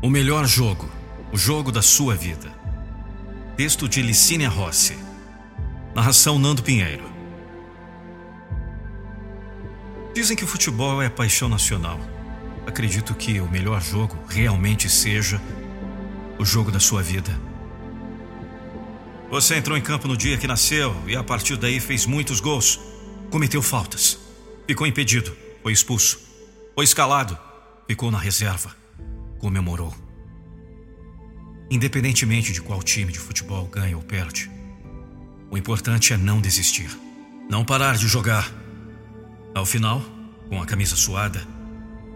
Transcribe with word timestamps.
O 0.00 0.08
melhor 0.08 0.46
jogo, 0.46 0.88
o 1.32 1.36
jogo 1.36 1.72
da 1.72 1.82
sua 1.82 2.14
vida. 2.14 2.52
Texto 3.56 3.88
de 3.88 4.00
Licínia 4.00 4.48
Rossi. 4.48 4.96
Narração 5.92 6.38
Nando 6.38 6.62
Pinheiro. 6.62 7.02
Dizem 10.14 10.36
que 10.36 10.44
o 10.44 10.46
futebol 10.46 11.02
é 11.02 11.08
paixão 11.08 11.48
nacional. 11.48 11.98
Acredito 12.64 13.12
que 13.12 13.40
o 13.40 13.50
melhor 13.50 13.82
jogo 13.82 14.16
realmente 14.28 14.88
seja 14.88 15.42
o 16.38 16.44
jogo 16.44 16.70
da 16.70 16.78
sua 16.78 17.02
vida. 17.02 17.36
Você 19.28 19.56
entrou 19.56 19.76
em 19.76 19.82
campo 19.82 20.06
no 20.06 20.16
dia 20.16 20.38
que 20.38 20.46
nasceu 20.46 20.94
e 21.08 21.16
a 21.16 21.24
partir 21.24 21.56
daí 21.56 21.80
fez 21.80 22.06
muitos 22.06 22.38
gols. 22.38 22.78
Cometeu 23.32 23.60
faltas. 23.60 24.16
Ficou 24.64 24.86
impedido. 24.86 25.36
Foi 25.60 25.72
expulso. 25.72 26.20
Foi 26.76 26.84
escalado. 26.84 27.36
Ficou 27.88 28.12
na 28.12 28.18
reserva 28.18 28.77
comemorou. 29.38 29.94
Independentemente 31.70 32.52
de 32.52 32.60
qual 32.60 32.82
time 32.82 33.12
de 33.12 33.18
futebol 33.18 33.66
ganha 33.66 33.96
ou 33.96 34.02
perde, 34.02 34.50
o 35.50 35.56
importante 35.56 36.12
é 36.12 36.16
não 36.16 36.40
desistir, 36.40 36.90
não 37.48 37.64
parar 37.64 37.96
de 37.96 38.06
jogar. 38.06 38.50
Ao 39.54 39.64
final, 39.64 40.02
com 40.48 40.60
a 40.60 40.66
camisa 40.66 40.96
suada, 40.96 41.46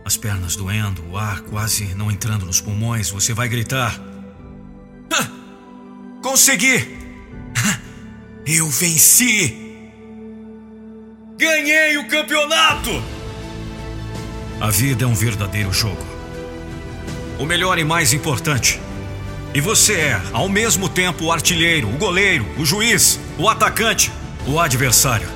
as 0.04 0.16
pernas 0.16 0.56
doendo, 0.56 1.04
o 1.08 1.16
ar 1.16 1.40
quase 1.42 1.94
não 1.94 2.10
entrando 2.10 2.46
nos 2.46 2.60
pulmões, 2.60 3.10
você 3.10 3.32
vai 3.32 3.48
gritar: 3.48 3.98
Consegui! 6.22 7.00
Eu 8.44 8.68
venci! 8.68 9.90
Ganhei 11.38 11.96
o 11.98 12.08
campeonato! 12.08 12.90
A 14.60 14.70
vida 14.70 15.04
é 15.04 15.06
um 15.06 15.14
verdadeiro 15.14 15.72
jogo 15.72 16.21
o 17.38 17.44
melhor 17.44 17.78
e 17.78 17.84
mais 17.84 18.12
importante. 18.12 18.80
E 19.54 19.60
você 19.60 19.94
é, 19.94 20.20
ao 20.32 20.48
mesmo 20.48 20.88
tempo, 20.88 21.26
o 21.26 21.32
artilheiro, 21.32 21.88
o 21.88 21.98
goleiro, 21.98 22.46
o 22.56 22.64
juiz, 22.64 23.20
o 23.38 23.48
atacante, 23.48 24.10
o 24.46 24.58
adversário. 24.58 25.28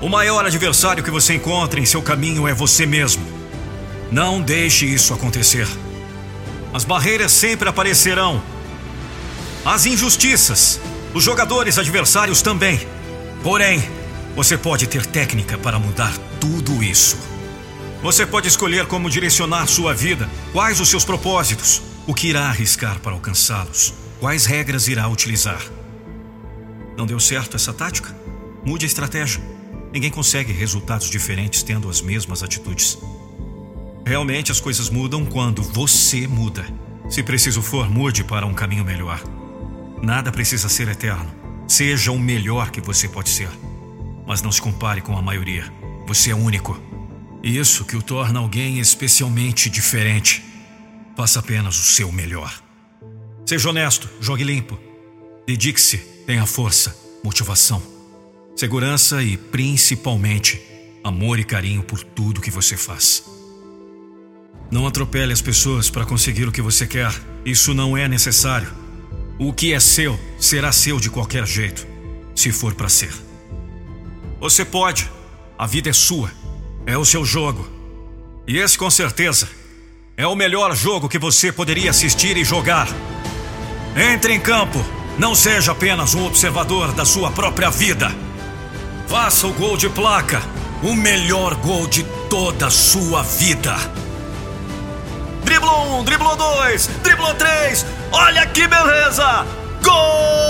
O 0.00 0.08
maior 0.08 0.44
adversário 0.46 1.04
que 1.04 1.10
você 1.10 1.34
encontra 1.34 1.78
em 1.78 1.84
seu 1.84 2.00
caminho 2.00 2.48
é 2.48 2.54
você 2.54 2.86
mesmo. 2.86 3.22
Não 4.10 4.40
deixe 4.40 4.86
isso 4.86 5.12
acontecer. 5.12 5.68
As 6.72 6.84
barreiras 6.84 7.32
sempre 7.32 7.68
aparecerão. 7.68 8.42
As 9.64 9.84
injustiças, 9.84 10.80
os 11.12 11.22
jogadores 11.22 11.76
adversários 11.76 12.40
também. 12.40 12.80
Porém, 13.42 13.82
você 14.34 14.56
pode 14.56 14.86
ter 14.86 15.04
técnica 15.04 15.58
para 15.58 15.78
mudar 15.78 16.16
tudo 16.40 16.82
isso. 16.82 17.18
Você 18.02 18.24
pode 18.24 18.48
escolher 18.48 18.86
como 18.86 19.10
direcionar 19.10 19.66
sua 19.66 19.92
vida, 19.92 20.28
quais 20.52 20.80
os 20.80 20.88
seus 20.88 21.04
propósitos, 21.04 21.82
o 22.06 22.14
que 22.14 22.28
irá 22.28 22.46
arriscar 22.48 22.98
para 23.00 23.12
alcançá-los, 23.12 23.92
quais 24.18 24.46
regras 24.46 24.88
irá 24.88 25.06
utilizar. 25.06 25.62
Não 26.96 27.04
deu 27.04 27.20
certo 27.20 27.56
essa 27.56 27.74
tática? 27.74 28.16
Mude 28.64 28.86
a 28.86 28.88
estratégia. 28.88 29.42
Ninguém 29.92 30.10
consegue 30.10 30.50
resultados 30.50 31.10
diferentes 31.10 31.62
tendo 31.62 31.90
as 31.90 32.00
mesmas 32.00 32.42
atitudes. 32.42 32.98
Realmente 34.06 34.50
as 34.50 34.60
coisas 34.60 34.88
mudam 34.88 35.26
quando 35.26 35.62
você 35.62 36.26
muda. 36.26 36.64
Se 37.08 37.22
preciso 37.22 37.60
for, 37.60 37.90
mude 37.90 38.24
para 38.24 38.46
um 38.46 38.54
caminho 38.54 38.84
melhor. 38.84 39.22
Nada 40.02 40.32
precisa 40.32 40.70
ser 40.70 40.88
eterno. 40.88 41.30
Seja 41.68 42.12
o 42.12 42.18
melhor 42.18 42.70
que 42.70 42.80
você 42.80 43.08
pode 43.08 43.28
ser. 43.28 43.50
Mas 44.26 44.40
não 44.40 44.50
se 44.50 44.62
compare 44.62 45.02
com 45.02 45.18
a 45.18 45.22
maioria. 45.22 45.70
Você 46.06 46.30
é 46.30 46.34
único. 46.34 46.89
Isso 47.42 47.84
que 47.84 47.96
o 47.96 48.02
torna 48.02 48.38
alguém 48.38 48.78
especialmente 48.78 49.70
diferente. 49.70 50.44
Faça 51.16 51.40
apenas 51.40 51.78
o 51.78 51.82
seu 51.82 52.12
melhor. 52.12 52.62
Seja 53.46 53.70
honesto, 53.70 54.08
jogue 54.20 54.44
limpo. 54.44 54.78
Dedique-se, 55.46 55.98
tenha 56.26 56.46
força, 56.46 56.96
motivação, 57.24 57.82
segurança 58.54 59.22
e, 59.22 59.36
principalmente, 59.36 60.60
amor 61.02 61.38
e 61.38 61.44
carinho 61.44 61.82
por 61.82 62.02
tudo 62.04 62.40
que 62.40 62.50
você 62.50 62.76
faz. 62.76 63.24
Não 64.70 64.86
atropele 64.86 65.32
as 65.32 65.42
pessoas 65.42 65.90
para 65.90 66.06
conseguir 66.06 66.46
o 66.46 66.52
que 66.52 66.62
você 66.62 66.86
quer. 66.86 67.12
Isso 67.44 67.74
não 67.74 67.96
é 67.96 68.06
necessário. 68.06 68.70
O 69.38 69.52
que 69.52 69.72
é 69.72 69.80
seu 69.80 70.20
será 70.38 70.70
seu 70.70 71.00
de 71.00 71.10
qualquer 71.10 71.46
jeito, 71.46 71.86
se 72.36 72.52
for 72.52 72.74
para 72.74 72.88
ser. 72.88 73.12
Você 74.38 74.64
pode. 74.64 75.10
A 75.58 75.66
vida 75.66 75.90
é 75.90 75.92
sua. 75.92 76.30
É 76.86 76.96
o 76.96 77.04
seu 77.04 77.24
jogo. 77.24 77.68
E 78.46 78.58
esse, 78.58 78.76
com 78.76 78.90
certeza, 78.90 79.48
é 80.16 80.26
o 80.26 80.34
melhor 80.34 80.74
jogo 80.74 81.08
que 81.08 81.18
você 81.18 81.52
poderia 81.52 81.90
assistir 81.90 82.36
e 82.36 82.44
jogar. 82.44 82.88
Entre 83.96 84.34
em 84.34 84.40
campo. 84.40 84.84
Não 85.18 85.34
seja 85.34 85.72
apenas 85.72 86.14
um 86.14 86.24
observador 86.26 86.92
da 86.92 87.04
sua 87.04 87.30
própria 87.30 87.70
vida. 87.70 88.10
Faça 89.06 89.46
o 89.46 89.52
gol 89.52 89.76
de 89.76 89.88
placa. 89.88 90.40
O 90.82 90.94
melhor 90.94 91.54
gol 91.56 91.86
de 91.86 92.04
toda 92.30 92.68
a 92.68 92.70
sua 92.70 93.22
vida. 93.22 93.76
Driblou 95.44 96.00
um, 96.00 96.04
driblou 96.04 96.36
dois, 96.36 96.86
driblou 97.02 97.34
três. 97.34 97.84
Olha 98.12 98.46
que 98.46 98.66
beleza! 98.66 99.44
Gol! 99.82 100.49